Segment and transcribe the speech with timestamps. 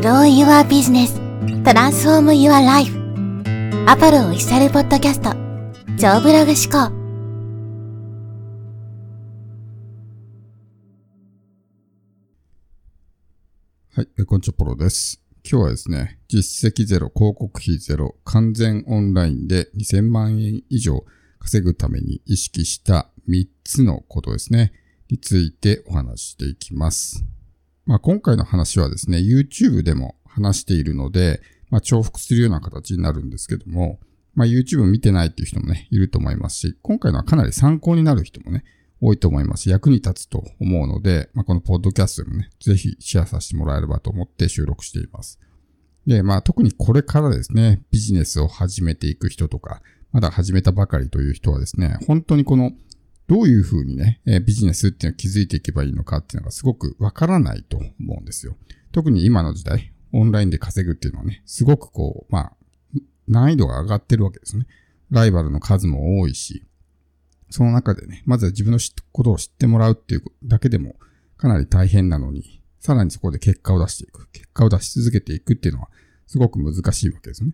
[0.00, 1.12] Grow Your Business.
[1.64, 2.92] Transform Your Life.
[3.88, 5.32] アポロオフィシャルポッドキャスト
[5.98, 6.94] 超ブログ思考。
[13.92, 15.20] はい、こんにちは、ポロです。
[15.42, 21.04] 今日はですね、実績ゼロ、広告費ゼロ、完全オンラインで2000万円以上
[21.40, 24.72] 稼ぐために意識した3つのことですね、
[25.10, 27.24] についてお話していきます。
[27.88, 33.98] まあ、今回の話はですね、YouTube でも話しているので、まあ、重複するような形になるんですけども、
[34.34, 38.62] まあ、YouTube 見てないっていう人もね、いると思いますし、今回のはかなり参考になる人もね、
[39.00, 39.70] 多いと思います。
[39.70, 45.40] 役に立つと思うので、まあ、このポッドキャストでもね、ぜひシェアさせてもらえればと思って収録しています。
[46.06, 49.80] で、まあ特にこれからですね、ビジネスを始めていく人とか、
[50.12, 52.72] まだ始めたばかりという人はですね、本当にこの
[53.28, 58.56] どういうふうにね、えビジネスっていうのを築いていけばいいのかっていうのがすごくわからないと思うんですよ。
[58.90, 62.52] 特に今の時代、オンラインで稼ぐっていうのはね、すごくこう、まあ、
[63.28, 64.66] 難易度が上がってるわけですね。
[65.10, 66.66] ライバルの数も多いし、
[67.50, 68.78] その中でね、まずは自分の
[69.12, 70.96] ことを知ってもらうっていうだけでも
[71.36, 74.26] かなり大変なのに、さらにそこで結果を出していく。
[74.32, 75.90] 結果を出し続けていくっていうのは
[76.26, 77.52] すごく難しいわけですね。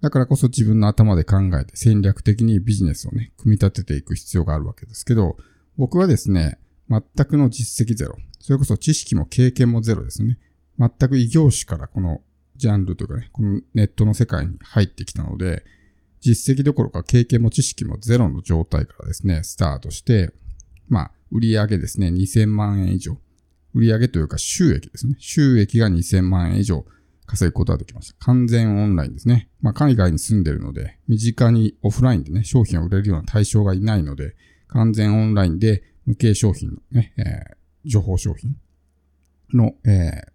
[0.00, 5.36] だからこそ自分の頭で考えて戦略的にビジネスをね、組み立てていく必要があるわけですけど、
[5.76, 8.16] 僕はですね、全くの実績ゼロ。
[8.38, 10.38] それこそ知識も経験もゼロですね。
[10.78, 12.22] 全く異業種からこの
[12.56, 15.64] ジャンルというかね、このネットの世界に入ってきたので、
[16.20, 20.32] 実績どころか経験も知識もゼロの状態からですね、スタートして、
[20.88, 23.18] まあ、売上ですね、2000万円以上。
[23.74, 25.14] 売上というか収益ですね。
[25.18, 26.84] 収益が2000万円以上
[27.30, 28.16] 稼ぐことができました。
[28.18, 29.48] 完全オンラインですね。
[29.60, 34.34] まあ、海外に住んでるので、身近にオフラインでね、商品を売れるような対象がいないので、
[34.66, 38.56] 完全オンラインで無形商品のね、えー、情報商品
[39.52, 40.32] の、えー、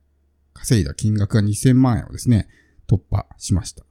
[0.54, 2.48] 稼いだ金額が2000万円をですね、
[2.88, 3.84] 突破しました。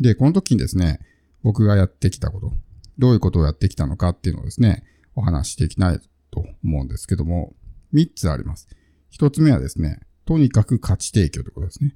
[0.00, 1.00] で、この時にですね、
[1.42, 2.52] 僕がやってきたこと、
[2.98, 4.84] どういうことをやってきたのかっていうのをですね、
[5.14, 6.00] お話していきたい
[6.30, 7.54] と思うんですけども、
[7.92, 8.66] 3つあります。
[9.12, 11.94] 1つ目はですね、とにかく価値提供ということですね。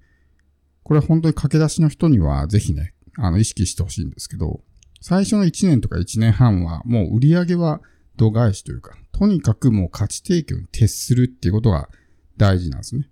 [0.85, 4.61] これは本当に駆け出しの人にはぜひね、あの、意識してほしいんですけど、
[5.01, 7.81] 最初の1年とか1年半はもう売り上げは
[8.17, 11.89] 度外視というか、とにかくもう価値提供に徹するっていうことが
[12.37, 13.09] 大事なんですね。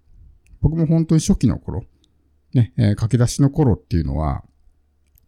[0.60, 1.84] 僕も本当に初期の頃、
[2.55, 4.44] ね、えー、駆け出しの頃っていうのは、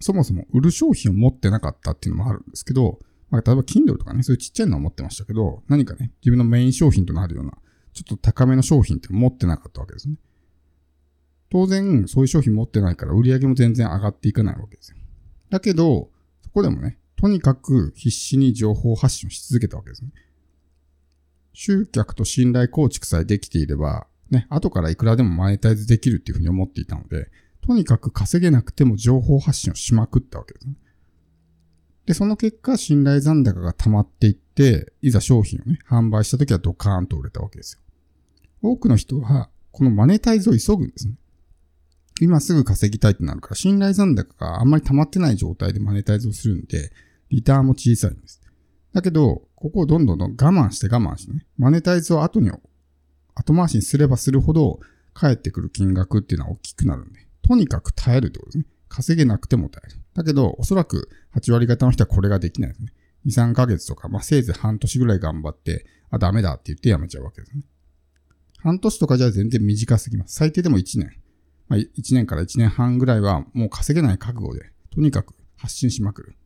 [0.00, 2.98] そもそも売る商品を持ってなかったっていうのもあるんですけど、
[3.30, 7.52] まあ、例えば Kindle とかね、そういうちっちゃいのを持ってましたけど、何かね、自分のメイン商品となるような、
[7.92, 10.16] ちょっと高めの商品って持ってなかったわけですね。
[11.54, 14.96] 当然、そういう商品持ってないから売り上げも全然上がっていかないわけですよ。
[15.50, 16.10] だけど、
[16.42, 20.10] そこでもね、とにかく必死に情報発信をし続けたわけですね。
[21.52, 30.74] 集客と信頼構築さえできていれば、ね、後からいくらでもマネタイズできるっていうふうに思っていたので、とにかく稼げなくても情報発信をしまくったわけですね。
[32.06, 37.80] で、その結果、信頼残高が溜まっていって、いざ商品をね、販売した時はドカーンと売れたわけですよ。
[38.60, 41.14] 多くの人は、このマネタイズを急ぐんですね。
[42.20, 46.92] 今すぐ稼ぎたいってなるから、信頼残高があんまり溜まってない状態でマネタイズをするんで、
[47.30, 48.40] リターンも小さいんです。
[48.92, 52.50] だけど、ここをどんどんどん我慢して我慢してね、マネタイズを後に、
[53.34, 54.80] 後回しにすればするほど、
[55.12, 58.66] 返ってくる金額っていうのは大きくなるんで、とにかく耐えるってことですね。
[58.88, 60.00] 稼げなくても耐える。
[60.14, 62.92] だけど、おそらく8割方の人はこれができないですね。
[63.26, 67.64] 2、3ヶ月とか、まあ、せいぜい半年ぐらい頑張って、あ、ダメだって言ってやめちゃうわけですね。
[68.58, 70.34] 半年とかじゃ全然短すぎます。
[70.34, 71.10] 最低でも1年。
[71.68, 76.36] まあ、1年から1年半ぐらいはもう稼げない覚悟で、とにかく発信しまくる。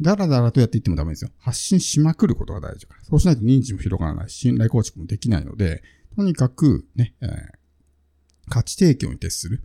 [0.00, 1.30] だらだらとやっていってもダメですよ。
[1.38, 3.04] 発信しまくることが大事だから。
[3.04, 5.82] そうしないと認知も広がらないし、信頼構築もできないので、
[6.14, 7.30] とにかくね、えー、
[8.48, 9.62] 価値提供に徹する。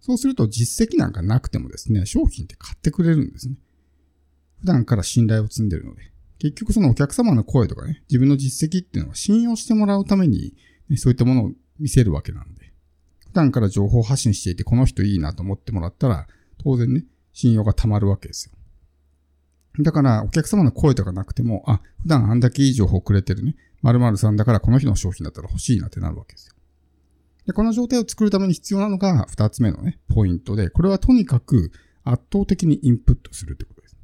[0.00, 3.56] そうすると実績なんかなくてもですね、商品って買ってくれるんですね。
[4.60, 6.10] 普段から信頼を積んでるので。
[6.38, 10.54] 結局そのお客様の声とかね、自分の実績っていうのは信用してもらうために、
[10.88, 12.63] ね、そういったものを見せるわけなんで。
[13.34, 16.26] 段から情報発信していて、この人いいなと思ってもらったら、
[16.62, 18.52] 当然ね、信用が溜まるわけですよ。
[19.82, 26.54] だから、お客様の声とかなくても、あ、普段あんだけいい情報をくれてるね、〇〇さんだからこの人の商品だったら欲しいなってなるわけですよ。
[27.46, 31.72] で、この状態を作るために必要なのが、二つ目のね、ポイントで、これはとにかく
[32.04, 33.96] 圧倒的にインプットするってことです。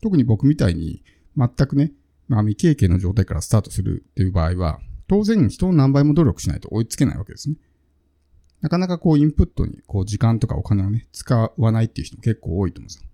[0.00, 1.02] 特に僕みたいに、
[1.36, 1.92] 全くね、
[2.28, 7.56] まあ未経験の状態からスタートするっていう場合は、当然人の何倍も努力しないと追いつけないわけですね。
[8.60, 13.08] なかなかこうインプットにこう時間とかお金をね、使わないっていう人も結構多いと思うんですよ。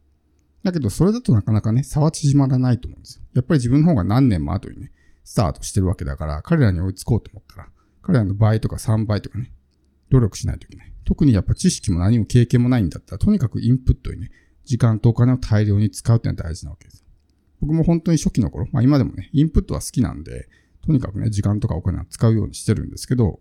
[0.63, 3.25] だけどそれだとなかなかね、差は縮まらないと思うんですよ。
[3.35, 4.93] やっぱり自分の方が何年も後にね、
[5.25, 7.69] スタートしてるわけだから、彼らに追いつこうと思ったら、
[8.03, 9.53] 彼らの倍とか3倍とかね、
[10.11, 10.93] 努力しないといけない。
[11.05, 14.31] 特にやっぱ知識も何も経験もないんだったら、とにかくインプットにね、
[14.65, 17.05] 時間とお金を大量に使うっていうのは大事なわけです。
[17.61, 20.49] 僕も本当に初期の頃、まあ今でもね、インプットは好きなんで、
[20.85, 23.41] とにかくね、時間とかお金は使うようにしてるんですけど、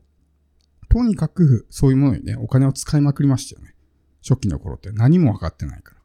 [0.92, 3.74] とにかくそういうものにね、お金を使いまくりましたよね。
[4.22, 6.02] 初期の頃って何も分かってないから。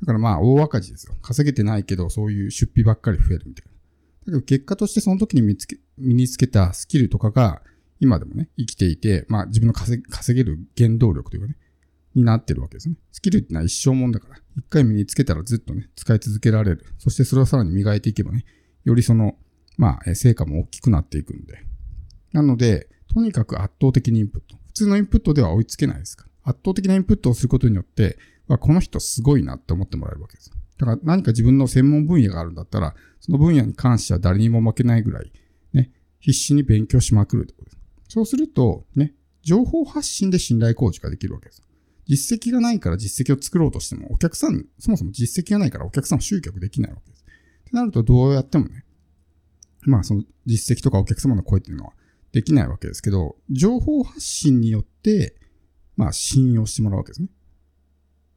[0.00, 1.14] だからまあ大赤字ですよ。
[1.20, 3.72] 稼げてないけど、そういう出費ばっかり増えるみたいな。
[3.72, 7.60] だけど結果としてその時に見つけ、身につけたスキルとかが、
[8.00, 10.02] 今でもね、生きていて、まあ自分の稼
[10.34, 11.56] げる原動力というかね、
[12.14, 12.96] になってるわけですね。
[13.12, 16.86] スキルってのは一生もんだから、一回身につけたらずっとね、使い続けられる。
[16.96, 18.46] そしてそれをさらに磨いていけばね、
[18.84, 19.36] よりその、
[19.76, 21.66] まあ、成果も大きくなっていくんで。
[22.32, 24.56] なので、とにかく圧倒的にインプット。
[24.66, 26.50] 普通のインプットでは追いつけないですから。
[26.50, 30.50] 圧倒的なインプットをすることによって、まこの人すごいなって思ってもらえるわけです。
[30.78, 35.32] だから何か自分の専門分野があるんだったら、その分野に関しては誰にも負けないぐらい、
[35.72, 35.90] ね、
[36.20, 37.78] 必死に勉強しまくるってことです。
[38.08, 41.62] そうすると、ね、情報発信で信頼構築ができるわけです。
[42.06, 47.22] 実績がないから実績を作ろうとしても、お客さん、そもそも実績がないからお客さんを集客できないわけです。
[47.22, 48.84] ってなると、どうやってもね、
[49.82, 51.92] まあその実績とかお客様の声っていうのは
[52.32, 55.36] できないわけですけど、情報発信によって、
[55.96, 57.28] まあ信用してもらうわけですね。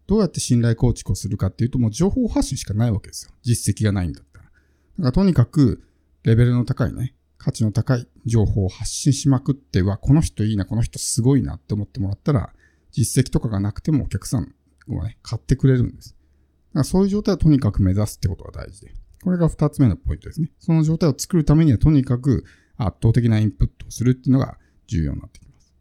[0.08, 3.32] どうやって信頼構築をするかっていうと、もう情報発信しかないわけですよ。
[3.42, 4.46] 実績がないんだったら。
[4.46, 4.54] だか
[4.98, 5.84] らとにかく、
[6.24, 12.54] レベルの高いね、価値の高い情報を発信しまくっては、この人いいな、この人すごいなって思ってもらったら、
[12.92, 14.54] 実績とかがなくてもお客さん
[14.88, 16.10] がね、買ってくれるんです。
[16.10, 18.94] だからそういう状態をとにかく目指すってことが大事で。
[19.24, 20.52] これが二つ目のポイントですね。
[20.60, 22.44] その状態を作るためにはとにかく
[22.78, 25.74] 圧倒的なインプットをするっていうのが重要になってきます。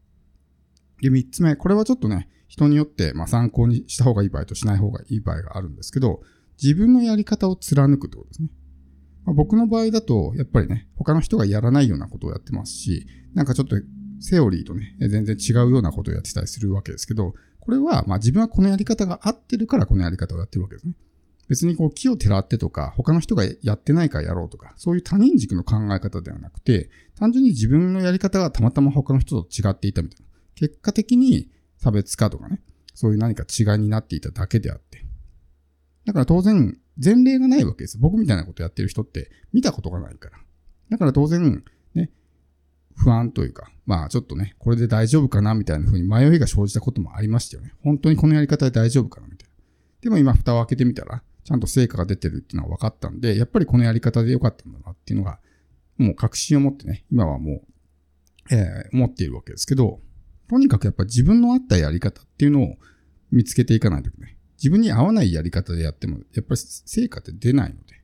[1.00, 6.21] で、三つ目、これはちょっとね、人によって、ま、参考にした方がいい場合としない方がいい場合があるんですけど、
[6.62, 8.49] 自分のやり方を貫くってことですね。
[9.25, 13.77] まあ、僕の場合だと、やっぱりね、他の人がやらないようなことをやってますし、なんかちょっと
[14.21, 20.94] セオリーとね、全然違うようなことをやってたりするわけですけど、これは、ま自分はこのやり方が合ってるからこのやり方をやってるわけですね。
[21.49, 30.27] 別にこう木をてらってとか、他の人がやってないからやろうとか、そういう他人軸の考え方ではなくて、単純に自分のやり方がたまたま他の人と違っていたみたいな。
[30.55, 32.61] 結果的に差別化とかね、
[32.94, 35.05] そういう何か違いになっていただけであって。
[36.05, 37.99] だから当然、前例がないわけです。
[37.99, 40.39] 僕みたいなことやってる人って見たことがないから。
[40.91, 42.11] だから当然、ね、
[42.97, 47.73] 不安というか、まあちょっとね、これで大丈夫かなみたいな風に迷いが生じたこともありましたよね。
[47.83, 49.55] 本当にこのやり方で大丈夫かなみたいな。
[50.03, 55.39] でも今蓋を開けてみたら、ちゃんと成果が出てるっていうのは分かったんで、やっぱりこのやり方で良かったんだなっていうのが、
[55.99, 57.62] もう確信を持ってね、今はも
[58.50, 60.00] う、えー、思っているわけですけど、
[60.49, 62.77] とにかくやっぱ自分の合ったやり方っていうのを
[63.31, 68.03] 見つけていかないとね、自分に合わないやり方でやっても、やっぱり成果って出ないので。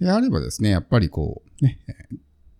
[0.00, 1.78] であればですね、やっぱりこう、ね、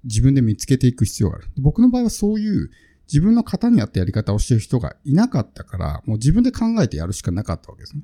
[0.05, 1.49] 自分で見つけていく必要がある。
[1.59, 2.71] 僕の場合はそういう
[3.07, 8.03] 自分の型に合ったやり方をしてる人がいなかったから、もう自分で考えてやるしかなかったわけですね。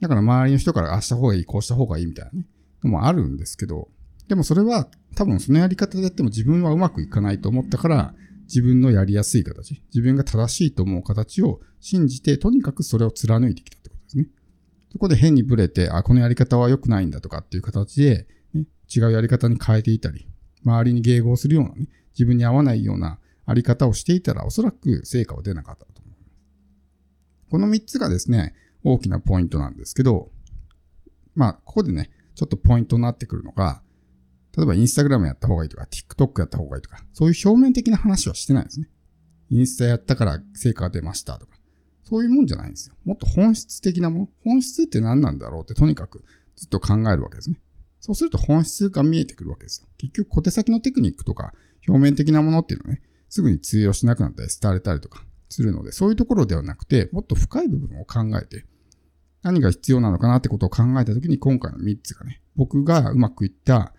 [0.00, 2.46] だから周りの人からあした方がいい、こうした方がいいみたいなね、
[2.84, 3.88] のもあるんですけど、
[4.28, 8.14] でもそれは多分そのやり方でやっても自分はうまくいかないと思ったから、
[8.44, 14.26] 自分のやりやすい形、自分が正しいと思う形を信じて、とにかくそれを貫いてきたってことですね。
[14.90, 18.64] そこで変にブレて、あ、このやり方は良くないんだとかっていう形で、ね、
[18.94, 20.26] 違うやり方に変えていたり、
[20.64, 27.50] 周りに迎合するようなね、自分に合わないようなあり方をしていたら、おそらく成果は出なかったと思います。
[27.50, 28.54] この3つがですね、
[28.92, 30.30] 大きなポイントなんですけど、
[31.34, 33.82] まあ、ここでね、ちょっとポイントになってくるのが、
[34.56, 38.88] 例えばインスタグラムやった方がいいとか、TikTok やった方がいいとか、そういう表面的な話はしてないですね。
[39.50, 41.58] インスタやったから成果が出ましたとか、
[42.04, 42.96] そういうもんじゃないんですよ。
[43.04, 44.28] もっと本質的なもの。
[44.44, 46.24] 本質って何なんだろうってとにかく
[46.56, 47.60] ずっと考えるわけですね。
[48.00, 49.88] そうすると本質が見えてくるわけですよ。
[49.98, 51.52] 結局小手先のテクニックとか
[51.86, 58.66] 表面的なものっていうのはね、すぐに通用しなくなったり廃れたりとかするので、そういうところではなくて、もっと深い部分を考えて、
[59.42, 63.92] 何が必要なのかなってことを考えたときに今回の3つがね、僕がうまくいった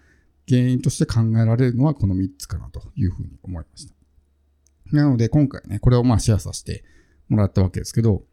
[0.48, 3.94] 原因として考えられるのはこの3つかなというふうに思いました。
[4.92, 6.84] なので今回ね、これをまあシェアさせて
[7.30, 8.24] もらったわけですけど、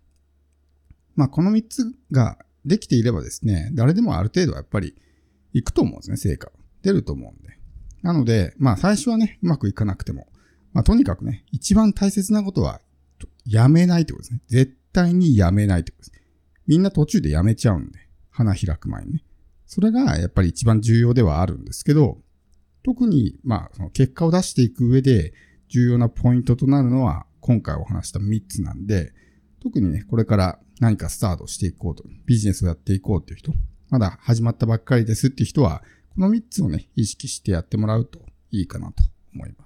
[1.15, 4.95] まあこの3つができていればですね、誰でもある程度はやっぱり
[5.53, 6.51] 行くと思うんですね、成果
[6.83, 7.59] 出ると思うんで。
[8.03, 10.27] なので、まあ最初はね、うまくいかなくても、
[10.73, 12.81] まあとにかくね、一番大切なことは、
[13.45, 14.41] やめないってことですね。
[14.49, 16.26] 絶対にやめないってことです。
[16.67, 17.99] みんな途中でやめちゃうんで、
[18.31, 19.25] 花開く前にね。
[19.67, 22.19] それがやっぱり一番重要ではあるんですけど、
[22.83, 25.33] 特に、まあ、その結果を出していく上で
[25.69, 29.13] 重要なポイントとなるのは、今回お話した3つなんで、
[29.61, 33.53] 特にね、これから何かスタートしていこうと、ビジネスをやっていこうっていう人、
[33.91, 35.83] まだ始まったばっかりですっていう人は、
[36.15, 38.21] この3つをね、意識してやってもらうと
[38.51, 39.03] いいかなと
[39.35, 39.66] 思いま